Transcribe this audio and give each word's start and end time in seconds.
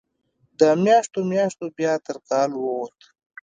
د 0.59 0.61
میاشتو، 0.83 1.19
میاشتو 1.31 1.65
بیا 1.77 1.93
تر 2.05 2.17
کال 2.27 2.49
ووته 2.55 3.07